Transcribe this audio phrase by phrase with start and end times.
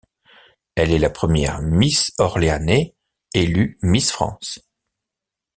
[0.73, 2.95] Elle est la première Miss Orléanais
[3.35, 4.67] élue Miss France.